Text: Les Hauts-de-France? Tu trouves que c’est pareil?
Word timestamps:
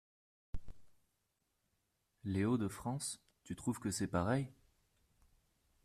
Les 2.23 2.43
Hauts-de-France? 2.43 3.21
Tu 3.43 3.55
trouves 3.55 3.77
que 3.79 3.91
c’est 3.91 4.07
pareil? 4.07 4.51